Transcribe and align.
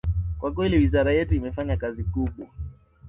Kwa 0.39 0.51
kweli 0.51 0.77
wizara 0.77 1.11
yetu 1.13 1.35
imefanya 1.35 1.77
kazi 1.77 2.03
kubwa 2.03 2.45